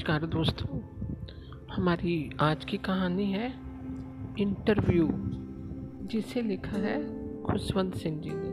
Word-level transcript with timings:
नमस्कार 0.00 0.24
दोस्तों, 0.26 0.78
हमारी 1.72 2.30
आज 2.40 2.64
की 2.64 2.76
कहानी 2.76 3.24
है 3.32 3.46
इंटरव्यू 4.40 5.08
जिसे 6.08 6.42
लिखा 6.42 6.76
है 6.76 6.94
खुशवंत 7.42 7.94
सिंह 7.94 8.20
जी 8.20 8.30
ने। 8.30 8.50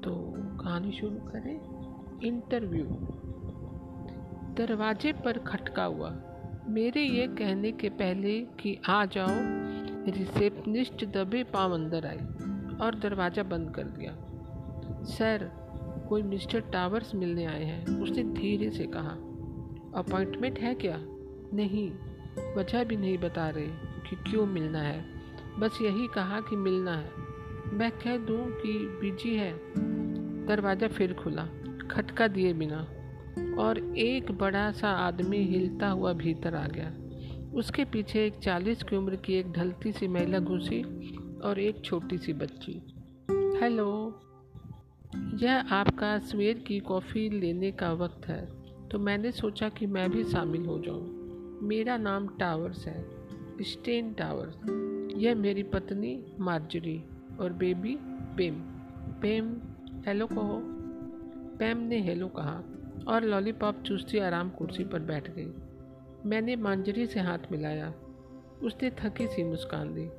तो 0.00 0.12
कहानी 0.60 0.92
शुरू 0.92 1.16
करें 1.30 2.20
इंटरव्यू 2.26 2.84
दरवाजे 4.56 5.12
पर 5.24 5.38
खटका 5.38 5.84
हुआ। 5.84 6.10
मेरे 6.68 7.02
ये 7.02 7.26
कहने 7.34 7.72
के 7.72 7.88
पहले 7.96 8.38
कि 8.60 8.76
आ 8.88 9.04
जाओ, 9.06 9.34
रिसेप्शनिस्ट 10.10 11.04
दबे 11.08 11.42
पाँव 11.52 11.74
अंदर 11.74 12.06
आई 12.06 12.18
और 12.76 13.00
दरवाज़ा 13.02 13.42
बंद 13.42 13.74
कर 13.74 13.90
दिया। 13.90 14.14
सर, 15.08 15.50
कोई 16.08 16.22
मिस्टर 16.22 16.60
टावर्स 16.72 17.14
मिलने 17.14 17.44
आए 17.46 17.64
हैं 17.64 18.00
उसने 18.00 18.24
धीरे 18.32 18.70
से 18.70 18.86
कहा। 18.86 19.18
अपॉइंटमेंट 19.94 20.58
है 20.58 20.74
क्या? 20.74 20.98
नहीं, 21.54 21.90
वजह 22.56 22.84
भी 22.84 22.96
नहीं 22.96 23.18
बता 23.18 23.48
रहे 23.48 23.66
कि 24.10 24.30
क्यों 24.30 24.46
मिलना 24.46 24.78
है। 24.78 25.04
बस 25.58 25.78
यही 25.82 26.06
कहा 26.06 26.40
कि 26.40 26.56
मिलना 26.56 26.96
है। 26.96 27.10
मैं 27.72 27.90
कह 27.90 28.16
दूँ 28.16 28.50
कि 28.50 28.98
बिज़ी 29.00 29.36
है। 29.36 29.58
दरवाज़ा 30.46 30.88
फिर 30.88 31.14
खुला, 31.14 31.48
खटका 31.90 32.28
दिए 32.28 32.52
बिना। 32.52 32.88
और 33.58 33.96
एक 33.96 34.32
बड़ा 34.32 34.72
सा 34.72 34.88
आदमी 34.88 35.38
हिलता 35.38 35.88
हुआ 35.88 36.12
भीतर 36.12 36.54
आ 36.54 36.66
गया। 36.66 36.92
उसके 37.54 37.84
पीछे 37.84 38.26
एक 38.26 38.34
चालीस 38.34 38.82
की 38.82 38.96
उम्र 38.96 39.16
की 39.16 39.34
एक 39.34 39.52
ढलती 39.52 39.92
सी 39.92 40.08
महिला 40.08 40.38
घुसी 40.38 40.82
और 41.38 41.58
एक 41.58 41.84
छोटी 41.84 42.18
सी 42.18 42.32
बच्ची। 42.32 42.82
हेलो, 43.62 44.20
यह 45.34 45.54
आपका 45.54 46.18
सवेर 46.18 46.58
की 46.58 46.80
कॉफ़ी 46.80 47.30
लेने 47.30 47.72
का 47.72 47.92
वक्त 47.92 48.28
है। 48.28 48.61
तो 48.92 48.98
मैंने 48.98 49.32
सोचा 49.32 49.68
कि 49.68 49.86
मैं 49.86 50.10
भी 50.10 50.24
शामिल 50.24 50.66
हो 50.66 50.78
जाऊँ। 50.78 51.02
मेरा 51.62 51.96
नाम 51.96 52.28
टावर्स 52.28 52.86
है 52.86 53.06
स्टेन 53.62 54.12
टावर्स 54.12 54.54
यह 55.16 55.34
मेरी 55.34 55.62
पत्नी 55.62 56.24
मार्जरी 56.40 57.04
और 57.40 57.52
बेबी 57.52 57.98
पेम 58.36 58.54
पेम 59.22 59.56
हेलो 60.06 60.26
कहो। 60.26 60.60
पेम 61.58 61.78
ने 61.78 62.02
हेलो 62.02 62.28
कहा 62.28 62.62
और 63.08 63.24
लॉलीपॉप 63.24 63.82
चूसती 63.82 64.18
आराम 64.18 64.50
कुर्सी 64.50 64.84
पर 64.84 64.98
बैठ 64.98 65.30
गई। 65.30 65.52
मैंने 66.28 66.56
मांजरी 66.56 67.06
से 67.06 67.20
हाथ 67.20 67.38
मिलाया। 67.52 67.94
उसने 68.62 68.90
थकी 68.90 69.26
सी 69.26 69.44
मुस्कान 69.44 69.94
दी। 69.94 70.10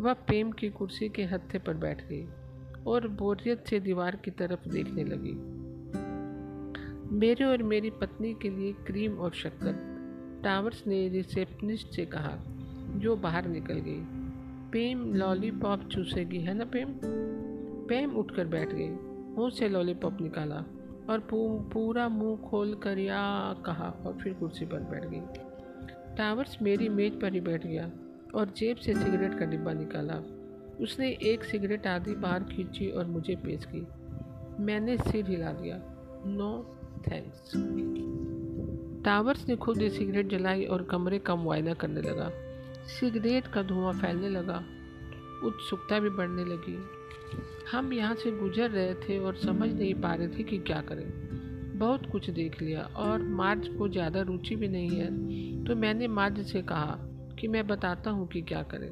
वह 0.00 0.12
पेम 0.12 0.52
की 0.52 0.68
कुर्सी 0.68 1.08
के 1.08 1.24
हत्थे 1.24 1.58
पर 1.58 1.74
बैठ 1.74 2.08
गई 2.08 2.28
और 2.86 3.08
बोरियत 3.08 3.64
से 3.66 3.80
दीवार 3.80 4.16
की 4.16 4.30
तरफ़ 4.30 4.68
देखने 4.68 5.04
लगी। 5.04 5.55
मेरे 7.12 7.44
और 7.44 7.62
मेरी 7.62 7.90
पत्नी 7.90 8.34
के 8.34 8.50
लिए 8.50 8.72
क्रीम 8.72 9.18
और 9.18 9.30
शक्कर। 9.30 9.72
टावर्स 10.44 10.86
ने 10.86 11.08
रिसेप्शनिस्ट 11.08 11.88
से 11.88 12.06
कहा, 12.06 12.38
जो 12.96 13.16
बाहर 13.16 13.46
निकल 13.46 13.74
गई। 13.74 14.00
पेम 14.72 15.14
लॉलीपॉप 15.14 15.88
चूसेगी, 15.88 16.38
है 16.38 16.54
ना 16.54 16.64
पेम? 16.64 16.88
पेम 17.88 18.16
उठकर 18.16 18.46
बैठ 18.46 18.68
गई, 18.72 18.88
मुँह 19.36 19.50
से 19.50 19.68
लॉलीपॉप 19.68 20.20
निकाला 20.20 20.64
और 21.10 21.28
पूरा 21.72 22.08
मुँह 22.08 22.36
खोल 22.36 22.74
कर 22.74 22.98
या 22.98 23.54
कहा 23.66 24.02
और 24.06 24.14
फिर 24.14 24.32
कुर्सी 24.32 24.64
पर 24.64 24.80
बैठ 24.80 25.04
गई। 25.04 25.20
टावर्स 26.16 26.62
मेरी 26.62 26.88
मेज 26.88 27.20
पर 27.20 27.32
ही 27.32 27.40
बैठ 27.40 27.66
गया 27.66 27.90
और 28.34 28.52
जेब 28.56 28.76
से 28.76 28.94
सिगरेट 28.94 29.38
का 29.38 29.44
डिब्बा 29.44 29.72
निकाला। 29.72 30.14
उसने 30.80 31.08
एक 31.08 31.44
सिगरेट 31.44 31.86
आधी 31.86 32.14
बाहर 32.14 32.42
खींची 32.44 32.90
और 32.90 33.06
मुझे 33.06 33.36
पेश 33.36 33.64
की। 33.64 33.86
मैंने 34.62 34.96
सिर 34.96 35.26
हिला 35.26 35.52
दिया। 35.52 35.76
नो 36.26 36.75
थैंक्स 37.10 37.52
टावर्स 39.04 39.48
ने 39.48 39.56
खुद 39.56 39.82
ही 39.82 39.90
सिगरेट 39.90 40.28
जलाई 40.28 40.64
और 40.64 40.82
कमरे 40.82 41.18
का 41.18 41.34
मुआयना 41.34 41.74
करने 41.74 42.00
लगा। 42.00 42.30
सिगरेट 42.86 43.46
का 43.46 43.62
धुआँ 43.62 43.92
फैलने 43.92 44.28
लगा। 44.28 44.64
उत्सुकता 45.44 45.98
भी 45.98 46.10
बढ़ने 46.10 46.44
लगी। 46.44 46.78
हम 47.72 47.92
यहाँ 47.92 48.14
से 48.14 48.30
गुजर 48.30 48.70
रहे 48.70 48.94
थे 48.94 49.18
और 49.18 49.36
समझ 49.36 49.68
नहीं 49.72 49.94
पा 49.94 50.14
रहे 50.14 50.28
थे 50.28 50.42
कि 50.42 50.58
क्या 50.58 50.80
करें। 50.80 51.78
बहुत 51.78 52.10
कुछ 52.12 52.30
देख 52.30 52.62
लिया 52.62 52.82
और 52.96 53.22
मार्ज 53.22 53.68
को 53.68 53.88
ज़्यादा 53.88 54.20
रुचि 54.20 54.56
भी 54.56 54.68
नहीं 54.68 54.90
है। 54.90 55.64
तो 55.64 55.74
मैंने 55.74 56.08
मार्ज 56.08 56.40
से 56.46 56.62
कहा 56.62 56.98
कि 57.40 57.48
मैं 57.48 57.66
बताता 57.66 58.10
हूँ 58.10 58.28
कि 58.28 58.42
क्या 58.42 58.62
करें। 58.62 58.90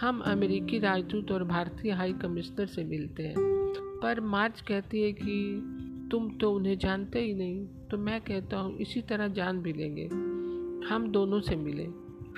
हम 0.00 0.20
अमेरिकी 0.20 0.78
राजदूत 0.78 1.30
और 1.32 1.44
भारतीय 1.44 1.92
हाई 1.92 2.12
कमिश्नर 2.12 2.66
से 2.66 2.84
मिलते 2.84 3.22
हैं। 3.22 3.34
पर 4.02 4.20
मार्ज 4.20 4.60
कहती 4.60 5.02
है 5.02 5.12
कि 5.12 5.36
तुम 6.10 6.28
तो 6.30 6.52
उन्हें 6.52 6.78
जानते 6.78 7.20
ही 7.20 7.34
नहीं 7.34 7.66
तो 7.90 7.98
मैं 7.98 8.20
कहता 8.20 8.56
हूँ, 8.56 8.76
इसी 8.76 9.00
तरह 9.00 9.28
जान 9.28 9.62
भी 9.62 9.72
लेंगे। 9.72 10.04
हम 10.86 11.08
दोनों 11.12 11.40
से 11.40 11.56
मिले। 11.56 11.86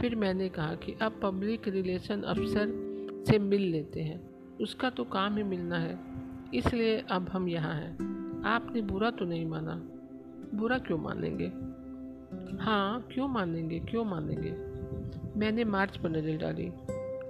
फिर 0.00 0.14
मैंने 0.14 0.48
कहा 0.48 0.74
कि 0.74 0.92
अब 1.02 1.20
पब्लिक 1.22 1.68
रिलेशन 1.68 2.22
अफसर 2.22 3.24
से 3.28 3.38
मिल 3.38 3.62
लेते 3.62 4.00
हैं। 4.00 4.20
उसका 4.58 4.90
तो 4.90 5.04
काम 5.04 5.36
ही 5.36 5.42
मिलना 5.42 5.78
है। 5.78 5.98
इसलिए 6.54 7.04
अब 7.10 7.28
हम 7.28 7.48
यहाँ 7.48 7.74
हैं। 7.74 8.42
आपने 8.46 8.82
बुरा 8.82 9.10
तो 9.10 9.24
नहीं 9.24 9.46
माना। 9.46 9.74
बुरा 10.54 10.78
क्यों 10.78 10.98
मानेंगे? 10.98 11.46
हाँ 12.64 13.08
क्यों 13.12 13.28
मानेंगे? 13.28 13.80
क्यों 13.80 14.04
मानेंगे? 14.04 14.50
मैंने 15.40 15.64
मार्च 15.64 15.96
पर 15.96 16.08
नज़र 16.08 16.36
डाली। 16.36 16.68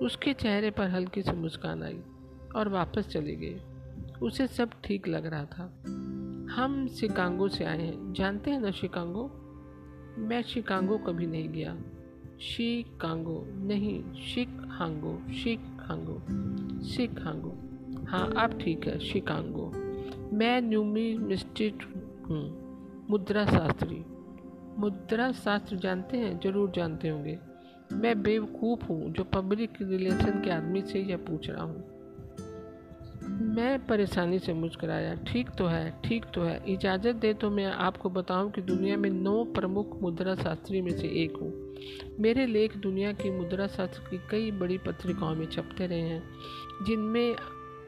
उसके 0.03 0.33
चेहरे 0.33 0.71
पर 0.71 0.89
हल्की 0.89 1.23
सी 1.23 1.33
मुस्कान 1.33 1.83
आई 1.83 2.01
और 2.57 2.69
वापस 2.69 3.09
चली 3.09 3.37
गई। 3.37 3.57
उसे 4.23 4.47
सब 4.47 4.71
ठीक 4.85 5.09
लग 5.09 5.27
रहा 5.27 5.45
था। 5.45 5.83
हम 6.51 6.87
शिकागो 6.89 7.49
से 7.49 7.65
आए 7.65 7.79
हैं। 7.79 8.13
जानते 8.13 8.51
हैं 8.51 8.61
ना 8.61 8.71
शिकागो? 8.71 9.31
मैं 10.19 10.43
शिकागो 10.43 10.99
कभी 10.99 11.27
नहीं 11.27 11.49
गया। 11.49 11.77
शिकागो 12.41 13.45
नहीं 13.49 14.15
शिक 14.15 14.49
हांगो 14.71 15.23
शिक 15.33 15.61
हांगो 15.81 16.19
शिक 16.85 17.21
हांगो 17.21 17.55
हाँ 18.09 18.33
अब 18.37 18.59
ठीक 18.59 18.87
है, 18.87 18.99
शिकागो। 18.99 19.73
मैं 20.33 20.61
न्यूमी 20.61 21.19
मिस्टिट 21.19 21.83
हूँ 22.31 23.07
मुद्रा 23.11 23.47
शास्त्री 23.47 24.05
मुद्रा 24.79 25.33
शास्त्र 25.33 25.77
जानते 25.77 26.17
हैं? 26.17 26.41
ज़रूर 26.41 26.71
जानते 26.71 27.09
होंगे। 27.09 27.39
मैं 27.93 28.23
बेवकूफ़ 28.23 28.85
हूँ, 28.85 29.13
जो 29.13 29.25
पब्लिक 29.25 29.73
रिलेशन 29.83 30.43
के 30.45 30.51
आदमी 30.51 30.83
से 30.83 31.01
यह 31.01 31.17
पूछ 31.17 31.51
रहा 31.51 31.65
हूँ। 31.65 31.98
मैं 33.59 33.87
परेशानी 33.87 34.39
से 34.39 34.53
मुस्कराया, 34.53 35.15
ठीक 35.27 35.49
तो 35.51 35.67
है, 35.67 35.91
ठीक 36.05 36.25
तो 36.25 36.43
है, 36.43 36.61
इजाज़त 36.69 37.17
दे 37.17 37.33
तो 37.35 37.51
मैं 37.51 37.65
आपको 37.67 38.11
बताऊँ 38.11 38.51
कि 38.51 38.61
दुनिया 38.63 38.97
में 38.97 39.09
नौ 39.11 39.45
प्रमुख 39.45 39.97
मुद्रा 40.03 40.35
शास्त्री 40.35 40.83
में 40.83 40.91
से 40.91 41.09
एक 41.23 41.37
हूँ। 41.37 41.51
मेरे 42.21 42.47
लेख 42.47 42.77
दुनिया 42.77 43.13
की 43.13 43.31
मुद्रा 43.31 43.67
शास्त्र 43.67 44.03
की 44.11 44.19
कई 44.31 44.51
बड़ी 44.51 44.79
पत्रिकाओं 44.79 45.35
में 45.35 45.47
छपते 45.47 45.87
रहे 45.87 46.01
हैं, 46.01 46.23
जिनमें 46.87 47.37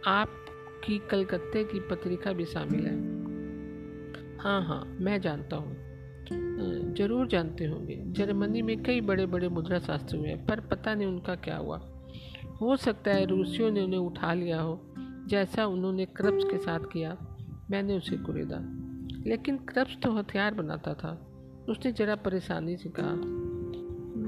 आपकी 0.06 0.98
कलकत्ते 1.10 1.64
की 1.64 1.80
पत्रिका 1.80 2.32
भी 2.32 2.44
शामिल 2.46 2.86
है। 2.86 2.96
हाँ 4.38 4.62
हाँ 4.62 4.82
मैं 5.00 5.20
जानता 5.20 5.56
हूँ। 5.56 5.76
ज़रूर 6.96 7.26
जानते 7.26 7.64
होंगे, 7.64 8.02
जर्मनी 8.08 8.62
में 8.62 8.82
कई 8.82 9.00
बड़े 9.00 9.26
बड़े 9.26 9.48
मुद्रा 9.48 9.78
शास्त्री 9.78 10.18
हुए 10.18 10.28
हैं, 10.28 10.46
पर 10.46 10.60
पता 10.60 10.94
नहीं 10.94 11.08
उनका 11.08 11.34
क्या 11.34 11.56
हुआ। 11.56 11.80
हो 12.60 12.76
सकता 12.76 13.10
है 13.10 13.24
रूसियों 13.26 13.70
ने 13.70 13.80
उन्हें 13.80 14.00
उठा 14.00 14.32
लिया 14.34 14.60
हो 14.60 14.80
जैसा 15.30 15.66
उन्होंने 15.66 16.04
क्रप्स 16.04 16.44
के 16.44 16.58
साथ 16.58 16.78
किया, 16.78 17.36
मैंने 17.70 17.96
उसे 17.96 18.16
कुरेदा। 18.16 18.58
लेकिन 19.30 19.56
क्रप्स 19.56 19.98
तो 20.02 20.12
हथियार 20.12 20.54
बनाता 20.54 20.94
था, 20.94 21.32
उसने 21.68 21.92
जरा 21.92 22.16
परेशानी 22.16 22.76
से 22.76 22.88
कहा, 22.88 23.12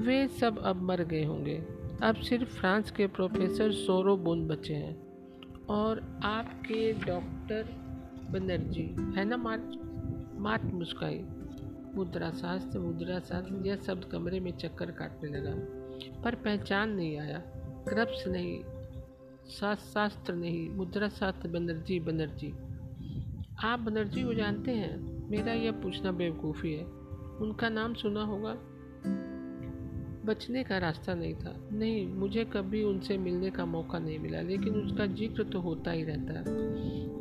वे 0.05 0.27
सब 0.27 0.59
अब 0.59 0.75
मर 0.75 1.03
गए 1.03 1.25
होंगे। 1.25 1.65
अब 2.03 2.15
सिर्फ़ 2.15 2.49
फ्रांस 2.49 2.91
के 2.91 3.07
प्रोफेसर 3.07 3.71
सोरो 3.71 4.17
बोन 4.17 4.47
बचे 4.47 4.73
हैं। 4.73 5.03
और 5.69 6.19
आपके 6.23 6.93
डॉक्टर 6.93 7.63
बनर्जी, 8.31 8.95
है 9.15 9.25
ना 9.25 9.37
मार्च? 9.37 9.79
मार्च 10.39 10.63
मुस्काई। 10.63 11.25
मुद्रा 11.95 12.31
शास्त्र 12.31 12.79
मुद्रा 12.79 13.19
शास्त्र 13.19 13.67
यह 13.67 13.75
शब्द 13.75 14.05
कमरे 14.05 14.39
में 14.39 14.51
चक्कर 14.51 14.91
काटने 14.91 15.29
लगा। 15.29 15.55
पर 16.21 16.35
पहचान 16.35 16.89
नहीं 16.89 17.17
आया। 17.17 17.37
क्रप्स 17.87 18.27
नहीं 18.27 18.63
शास्त्र 19.51 20.33
नहीं, 20.33 20.69
मुद्रा 20.69 21.09
शास्त्र, 21.09 21.49
बनर्जी 21.49 21.99
बनर्जी। 21.99 22.53
आप 23.63 23.79
बनर्जी 23.79 24.23
को 24.23 24.33
जानते 24.33 24.71
हैं? 24.71 25.29
मेरा 25.29 25.53
यह 25.53 25.71
पूछना 25.71 26.11
बेवकूफ़ी 26.11 26.73
है। 26.73 26.83
उनका 27.39 27.69
नाम 27.69 27.93
सुना 27.93 28.23
होगा? 28.23 28.57
बचने 30.25 30.63
का 30.63 30.77
रास्ता 30.77 31.13
नहीं 31.13 31.35
था। 31.35 31.69
नहीं, 31.71 32.07
मुझे 32.07 32.45
कभी 32.45 32.83
उनसे 32.83 33.17
मिलने 33.17 33.51
का 33.51 33.65
मौका 33.65 33.99
नहीं 33.99 34.19
मिला, 34.19 34.41
लेकिन 34.41 34.73
उसका 34.73 35.05
ज़िक्र 35.05 35.43
तो 35.43 35.59
होता 35.59 35.91
ही 35.91 36.03
रहता 36.03 36.33
है। 36.33 36.45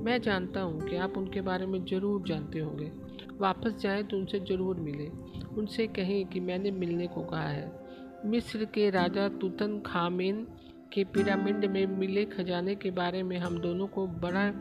मैं 0.03 0.23
जानता 0.23 0.61
हूँ 0.61 0.89
कि 0.89 0.97
आप 0.97 1.19
उनके 1.19 1.41
बारे 1.41 1.67
में 1.67 1.85
ज़रूर 1.85 2.23
जानते 2.29 2.59
होंगे। 2.59 2.93
वापस 3.39 3.81
जाएँ 3.81 4.05
तो 4.05 4.17
उनसे 4.17 4.41
ज़रूर 4.41 4.77
मिले। 4.77 5.09
उनसे 5.55 5.87
कहें 5.87 6.27
कि 6.27 6.41
मैंने 6.41 6.71
मिलने 6.71 7.07
को 7.07 7.23
कहा 7.23 7.49
है। 7.49 7.83
मिस्र 8.27 8.65
के 8.65 8.91
राजा 8.91 9.29
तुतन 9.29 9.81
खामेन 9.87 10.47
के 10.93 11.05
पिरामिड 11.05 11.65
में 11.65 11.87
मिले 11.87 12.25
खजाने 12.25 12.75
के 12.75 12.91
बारे 12.91 13.23
में 13.23 13.39
हम 13.39 13.59
दोनों 13.59 13.87
को 13.87 14.07
बड़ा 14.07 14.53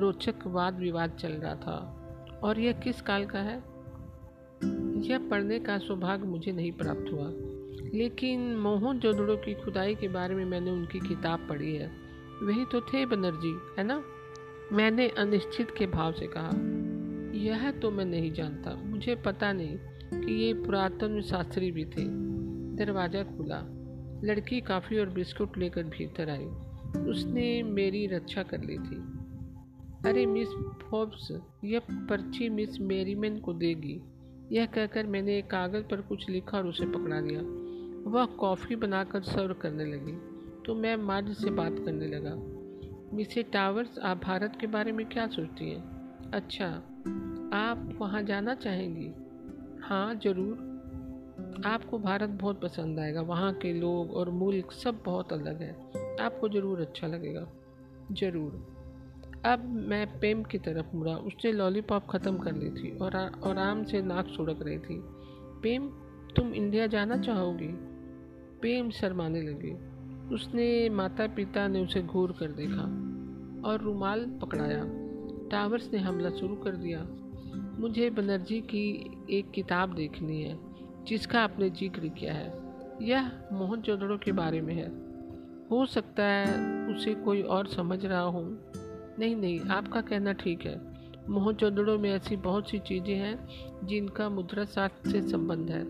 रोचक 0.00 0.34
वाद 0.46 0.78
विवाद 0.78 1.10
चल 1.10 1.28
रहा 1.28 1.54
था। 1.54 1.94
और 2.42 2.60
यह 2.60 2.72
किस 2.72 3.02
काल 3.02 3.24
का 3.24 3.38
है? 3.38 3.56
यह 5.08 5.28
पढ़ने 5.28 5.60
का 5.60 5.78
सौभाग्य 5.78 6.26
मुझे 6.26 6.52
नहीं 6.52 6.72
प्राप्त 6.72 7.12
हुआ। 7.12 7.32
लेकिन 7.94 8.56
मोहन 8.56 8.98
जोदड़ो 8.98 9.36
की 9.36 9.54
खुदाई 9.54 9.94
के 9.94 10.08
बारे 10.08 10.34
में 10.34 10.44
मैंने 10.44 10.70
उनकी 10.70 11.00
किताब 11.00 11.46
पढ़ी 11.48 11.74
है। 11.76 11.86
वही 12.42 12.64
तो 12.64 12.80
थे 12.80 13.06
बनर्जी, 13.06 13.58
है 13.78 13.84
ना? 13.84 14.02
मैंने 14.72 15.08
अनिश्चित 15.08 15.70
के 15.78 15.86
भाव 15.86 16.12
से 16.12 16.26
कहा। 16.26 16.50
यह 17.38 17.70
तो 17.70 17.90
मैं 17.90 18.04
नहीं 18.04 18.32
जानता। 18.32 18.74
मुझे 18.74 19.14
पता 19.14 19.52
नहीं 19.52 19.76
कि 20.20 20.32
ये 20.32 20.54
पुरातन 20.54 21.20
शास्त्री 21.20 21.72
भी 21.72 21.84
थे। 21.84 22.04
दरवाज़ा 22.76 23.22
खुला। 23.22 23.77
लड़की 24.24 24.60
काफ़ी 24.60 24.98
और 24.98 25.08
बिस्कुट 25.08 25.58
लेकर 25.58 25.82
भीतर 25.82 26.30
आई। 26.30 26.46
उसने 27.02 27.62
मेरी 27.62 28.06
रक्षा 28.06 28.42
कर 28.42 28.60
ली 28.60 28.78
थी। 28.78 28.96
अरे 30.08 30.26
मिस 30.26 30.48
फोब्स, 30.82 31.28
यह 31.64 31.80
पर्ची 31.90 32.48
मिस 32.48 32.80
मेरीमैन 32.80 33.38
को 33.38 33.52
देगी। 33.52 34.00
यह 34.52 34.66
कहकर 34.66 35.06
मैंने 35.06 35.38
एक 35.38 35.46
कागज़ 35.46 35.82
पर 35.82 36.00
कुछ 36.00 36.28
लिखा 36.30 36.58
और 36.58 36.66
उसे 36.66 36.86
पकड़ा 36.86 37.20
दिया 37.20 37.40
वह 38.10 38.24
कॉफ़ी 38.24 38.76
बनाकर 38.76 39.22
सर्व 39.22 39.54
करने 39.54 39.84
लगी 39.84 40.12
तो 40.66 40.74
मैं 40.74 40.96
मार्ज 40.96 41.32
से 41.36 41.50
बात 41.50 41.76
करने 41.78 42.06
लगा। 42.06 42.34
मिसे 43.16 43.42
टावर्स, 43.42 43.98
आप 43.98 44.20
भारत 44.24 44.58
के 44.60 44.66
बारे 44.66 44.92
में 44.92 45.06
क्या 45.06 45.26
सोचती 45.26 45.70
हैं? 45.70 46.30
अच्छा 46.30 46.66
आप 47.52 47.96
वहाँ 48.00 48.22
जाना 48.22 48.54
चाहेंगी? 48.54 49.10
हाँ 49.82 50.14
ज़रूर। 50.14 50.67
आपको 51.66 51.98
भारत 51.98 52.28
बहुत 52.28 52.60
पसंद 52.60 53.00
आएगा। 53.00 53.20
वहाँ 53.20 53.52
के 53.52 53.72
लोग 53.72 54.14
और 54.14 54.30
मुल्क 54.30 54.72
सब 54.72 55.02
बहुत 55.04 55.32
अलग 55.32 55.62
है। 55.62 55.70
आपको 56.20 56.48
ज़रूर 56.48 56.80
अच्छा 56.80 57.06
लगेगा। 57.06 57.48
ज़रूर। 58.12 58.66
अब 59.46 59.64
मैं 59.88 60.18
पेम 60.18 60.42
की 60.42 60.58
तरफ़ 60.58 60.96
मुड़ा। 60.96 61.16
उसने 61.16 61.52
लॉलीपॉप 61.52 62.06
ख़त्म 62.10 62.38
कर 62.38 62.52
ली 62.52 62.70
थी 62.70 62.98
और 62.98 63.16
आराम 63.16 63.84
से 63.84 64.02
नाक 64.02 64.26
सुड़क 64.26 64.58
रही 64.62 64.78
थी। 64.78 65.00
पेम, 65.62 65.88
तुम 66.36 66.54
इंडिया 66.54 66.86
जाना 66.86 67.16
चाहोगी? 67.16 67.68
पेम 68.62 68.90
शर्माने 68.90 69.42
लगी। 69.42 69.72
उसने 70.34 70.88
माता 70.88 71.26
पिता 71.26 71.68
ने 71.68 71.80
उसे 71.80 72.02
घूर 72.02 72.32
कर 72.32 72.52
देखा 72.52 72.82
और 73.68 73.80
रुमाल 73.82 74.38
पकड़ाया। 74.42 74.84
टावर्स 75.48 75.92
ने 75.92 75.98
हमला 75.98 76.30
शुरू 76.30 76.56
कर 76.56 76.76
दिया। 76.76 77.06
मुझे 77.80 78.10
बनर्जी 78.10 78.60
की 78.60 79.16
एक 79.30 79.50
किताब 79.50 79.94
देखनी 79.94 80.42
है। 80.42 80.67
जिसका 81.08 81.40
आपने 81.40 81.68
ज़िक्र 81.70 82.08
किया 82.10 82.32
है, 82.34 82.52
यह 83.02 83.30
मोहन 83.52 83.80
चौधड़ों 83.80 84.18
के 84.18 84.32
बारे 84.32 84.60
में 84.60 84.74
है। 84.74 84.88
हो 85.70 85.84
सकता 85.86 86.24
है 86.24 86.94
उसे 86.94 87.14
कोई 87.14 87.42
और 87.42 87.66
समझ 87.66 88.04
रहा 88.04 88.20
हो। 88.20 88.42
नहीं 89.18 89.34
नहीं, 89.36 89.60
आपका 89.60 90.00
कहना 90.00 90.32
ठीक 90.34 90.66
है। 90.66 90.80
मोहन 91.30 91.54
चौधड़ों 91.54 91.98
में 91.98 92.10
ऐसी 92.10 92.36
बहुत 92.38 92.70
सी 92.70 92.78
चीज़ें 92.78 93.14
हैं 93.14 93.86
जिनका 93.86 94.28
मुद्रा 94.28 94.64
शास्त्र 94.64 95.10
से 95.10 95.20
संबंध 95.22 95.70
है। 95.70 95.82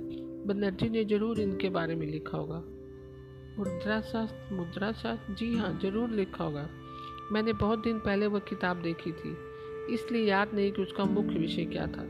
बनर्जी 0.47 0.89
ने 0.89 1.05
ज़रूर 1.05 1.41
इनके 1.41 1.69
बारे 1.71 1.95
में 1.95 2.07
लिखा 2.07 2.39
होगा। 2.39 2.63
मुद्रा 3.59 4.01
शास्त्र 4.03 4.55
मुद्रा 4.55 4.93
शास्त्र 4.93 5.35
जी 5.35 5.57
हाँ 5.57 5.79
ज़रूर 5.83 6.11
लिखा 6.11 6.45
होगा। 6.45 6.69
मैंने 7.33 7.53
बहुत 7.55 7.83
दिन 7.85 7.99
पहले 7.99 8.27
वह 8.27 8.39
किताब 8.39 8.83
देखी 8.83 9.13
थी, 9.13 9.37
इसलिए 9.95 10.23
याद 10.23 10.55
नहीं 10.55 10.73
कि 10.73 10.83
उसका 10.83 11.05
मुख्य 11.05 11.39
विषय 11.39 11.65
क्या 11.65 11.87
था। 11.87 12.05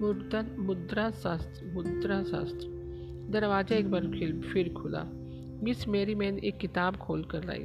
मुद्रा 0.00 1.10
शास्त्र 1.12 1.66
मुद्रा 1.66 2.22
शास्त्र 2.24 2.66
दरवाज़ा 3.30 3.76
एक 3.76 3.90
बार 3.90 4.06
फिर 4.42 4.72
खुला। 4.72 5.02
मिस 5.62 5.86
मेरी 5.88 6.14
मैन 6.14 6.38
एक 6.38 6.58
किताब 6.58 6.96
खोल 6.96 7.22
कर 7.24 7.44
लाई। 7.44 7.64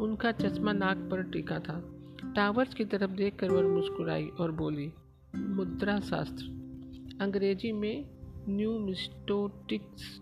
उनका 0.00 0.32
चश्मा 0.32 0.72
नाक 0.72 0.96
पर 1.10 1.22
टिका 1.22 1.58
था। 1.58 1.78
टावर्स 2.36 2.74
की 2.74 2.84
तरफ़ 2.84 3.10
देख 3.10 3.36
कर 3.36 3.50
वह 3.50 3.68
मुस्कुराई 3.68 4.26
और 4.40 4.52
बोली 4.52 4.90
मुद्रा 5.36 5.98
शास्त्र 6.00 6.44
अंग्रेज़ी 7.20 7.72
में 7.72 8.04
न्यू 8.48 8.78
मिस्टोटिक्स 8.78 10.20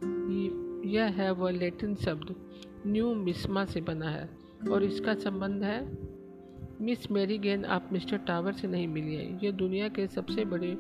यह 0.87 1.05
है 1.17 1.31
वह 1.33 1.51
लैटिन 1.51 1.94
शब्द 1.94 2.35
न्यू 2.87 3.15
मिस्मा 3.15 3.65
से 3.65 3.81
बना 3.81 4.11
है 4.11 4.29
और 4.71 4.83
इसका 4.85 5.15
संबंध 5.17 5.62
है, 5.62 5.81
मिस 6.81 7.11
मेरी 7.11 7.39
गेंद 7.39 7.65
आप 7.67 7.89
मिस्टर 7.93 8.17
टावर 8.17 8.53
से 8.53 8.69
नहीं 8.69 8.89
मिली 8.89 9.15
है। 9.15 9.39
ये 9.44 9.53
दुनिया 9.53 9.89
के 9.89 10.06
सबसे 10.06 10.44
बड़े 10.44 10.77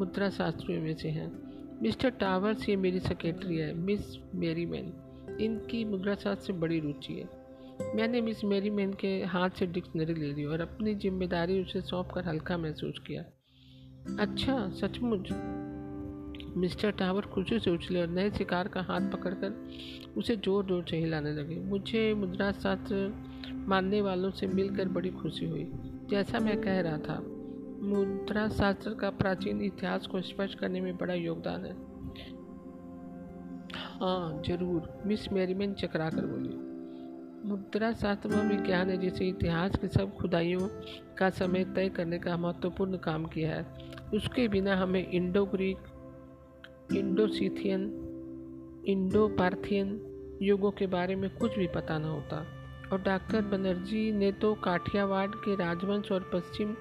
मुद्रा 0.00 0.28
शास्त्रियों 0.30 0.82
में 0.82 0.94
से 0.94 1.08
हैं। 1.08 1.30
मिस्टर 1.82 2.10
टावर्स, 2.10 2.68
ये 2.68 2.76
मेरी 2.76 3.00
सेक्रेटरी 3.00 3.56
है, 3.56 3.72
मिस 3.74 4.16
मेरी 4.34 4.66
मैन 4.66 4.92
इनकी 5.40 5.84
मुद्रा 5.84 6.14
शास्त्र 6.14 6.46
से 6.46 6.52
बड़ी 6.52 6.78
रुचि 6.80 7.12
है। 7.12 7.28
मैंने 7.96 8.20
मिस 8.20 8.44
मेरी 8.44 8.70
मैन 8.70 8.92
के 8.92 9.08
हाथ 9.24 9.50
से 9.50 9.66
डिक्शनरी 9.66 10.14
ले 10.14 10.32
ली 10.32 10.44
और 10.44 10.60
अपनी 10.60 10.94
ज़िम्मेदारी 10.94 11.60
उसे 11.62 11.80
सौंप 11.80 12.10
कर 12.14 12.24
हल्का 12.24 12.56
महसूस 12.58 12.98
किया। 13.06 13.24
अच्छा 14.20 14.68
सचमुच। 14.70 15.28
मिस्टर 16.56 16.90
टावर 16.90 17.26
खुशी 17.26 17.58
से 17.58 17.70
उछले 17.70 18.00
और 18.00 18.08
नए 18.08 18.30
शिकार 18.30 18.68
का 18.68 18.80
हाथ 18.80 19.10
पकड़कर 19.12 20.14
उसे 20.16 20.36
ज़ोर 20.36 20.64
ज़ोर 20.66 20.84
से 20.90 20.96
हिलाने 20.96 21.32
लगे। 21.32 21.56
मुझे 21.64 22.14
मुद्रा 22.14 22.50
शास्त्र 22.52 23.12
मानने 23.68 24.00
वालों 24.00 24.30
से 24.30 24.46
मिलकर 24.46 24.88
बड़ी 24.88 25.10
खुशी 25.10 25.46
हुई। 25.46 25.68
जैसा 26.10 26.40
मैं 26.40 26.60
कह 26.60 26.80
रहा 26.80 26.98
था 26.98 27.18
मुद्रा 27.82 28.48
शास्त्र 28.48 28.94
का 28.94 29.10
प्राचीन 29.10 29.62
इतिहास 29.62 30.06
को 30.06 30.20
स्पष्ट 30.20 30.58
करने 30.58 30.80
में 30.80 30.96
बड़ा 30.96 31.14
योगदान 31.14 31.64
है। 31.64 31.72
हाँ 33.74 34.42
ज़रूर। 34.46 35.02
मिस 35.06 35.32
मेरीमैन 35.32 35.74
चकरा 35.74 36.10
कर 36.10 36.26
बोली। 36.26 36.70
मुद्रा 37.48 37.92
शास्त्र 37.92 38.28
वह 38.28 38.48
विज्ञान 38.48 38.90
है, 38.90 38.96
जिसे 38.96 39.28
इतिहास 39.28 39.76
के 39.76 39.88
सब 39.88 40.16
खुदाइयों 40.16 40.68
का 41.18 41.30
समय 41.30 41.64
तय 41.64 41.88
करने 41.88 42.18
का 42.18 42.36
महत्वपूर्ण 42.36 42.96
काम 42.96 43.24
किया 43.24 43.56
है। 43.56 43.66
उसके 44.14 44.48
बिना 44.48 44.76
हमें 44.76 45.10
Indo 45.10 45.44
Greek, 45.44 45.78
Indo Scythian 46.96 47.82
Indo 48.86 49.28
Parthian 49.28 50.00
युगों 50.42 50.70
के 50.70 50.86
बारे 50.86 51.16
में 51.16 51.30
कुछ 51.30 51.58
भी 51.58 51.66
पता 51.66 51.98
न 51.98 52.04
होता। 52.04 52.46
और 52.92 53.02
डॉक्टर 53.02 53.42
बनर्जी 53.42 54.12
ने 54.12 54.32
तो 54.32 54.54
काठियावाड़ 54.54 55.28
के 55.28 55.54
राजवंश 55.56 56.12
और 56.12 56.30
पश्चिम 56.34 56.76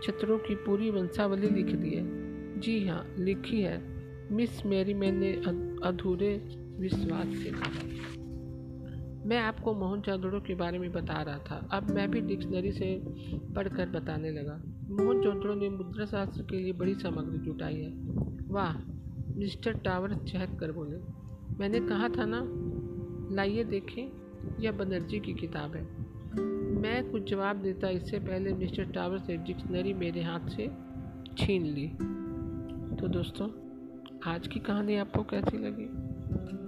क्षेत्रों 0.00 0.38
की 0.38 0.54
पूरी 0.54 0.90
वंशावली 0.90 1.48
लिख 1.50 1.66
दी 1.66 1.90
है। 1.90 2.26
जी 2.60 2.88
हाँ 2.88 3.14
लिखी 3.18 3.60
है। 3.60 3.96
मिस 4.32 4.66
मेरी 4.66 4.94
मैंने 4.94 5.32
अधूरे 5.88 6.36
विश्वास 6.78 7.26
से 7.26 7.50
कहा 7.50 8.06
मैं 9.28 9.38
आपको 9.38 9.74
मोहन 9.74 10.00
चौधड़ों 10.00 10.40
के 10.40 10.54
बारे 10.54 10.78
में 10.78 10.92
बता 10.92 11.22
रहा 11.22 11.38
था। 11.38 11.68
अब 11.72 11.90
मैं 11.90 12.10
भी 12.10 12.20
डिक्शनरी 12.20 12.72
से 12.72 13.02
पढ़कर 13.54 13.88
बताने 13.88 14.30
लगा। 14.30 14.62
मोहन 14.88 15.22
चौधड़ों 15.22 15.54
ने 15.54 15.68
मुद्रा 15.68 16.04
शास्त्र 16.04 16.42
के 16.42 16.56
लिए 16.56 16.72
बड़ी 16.72 16.94
सामग्री 16.94 17.38
जुटाई 17.38 17.76
है। 17.76 17.92
वाह, 18.48 18.76
मिस्टर 19.36 19.72
टावर 19.72 20.14
चहक 20.14 20.58
कर 20.60 20.72
बोले। 20.72 20.96
मैंने 21.60 21.80
कहा 21.80 22.08
था 22.08 22.24
ना, 22.26 22.42
लाइए 23.34 23.64
देखें, 23.64 24.12
यह 24.60 24.72
बनर्जी 24.72 25.20
की 25.20 25.34
किताब 25.34 25.74
है। 25.74 26.05
मैं 26.86 27.10
कुछ 27.10 27.30
जवाब 27.30 27.56
देता 27.56 27.88
इससे 27.88 28.18
पहले 28.18 28.52
मिस्टर 28.52 28.84
टावर 28.84 29.18
से 29.18 29.36
डिक्शनरी 29.36 29.94
मेरे 29.94 30.22
हाथ 30.22 30.48
से 30.48 30.66
छीन 31.38 31.64
ली। 31.66 31.86
तो 32.96 33.08
दोस्तों, 33.08 33.48
आज 34.32 34.48
की 34.48 34.60
कहानी 34.60 34.96
आपको 34.96 35.22
कैसी 35.22 35.58
लगी? 35.58 35.88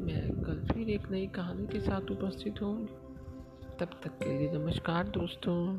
मैं 0.05 0.43
कल 0.43 0.75
फिर 0.75 0.91
एक 0.91 1.11
नई 1.11 1.27
कहानी 1.27 1.67
के 1.67 1.81
साथ 1.81 2.11
उपस्थित 2.11 2.63
हूँ 2.63 2.87
तब 3.81 4.01
तक 4.05 4.09
के 4.09 4.39
लिए 4.39 4.59
नमस्कार 4.59 5.09
दोस्तों। 5.09 5.79